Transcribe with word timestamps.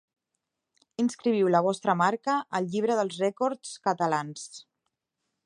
Inscriviu 1.03 1.51
la 1.55 1.61
vostra 1.67 1.95
marca 1.99 2.39
al 2.61 2.71
llibre 2.73 2.97
dels 3.01 3.21
Rècords 3.27 3.77
catalans. 3.87 4.49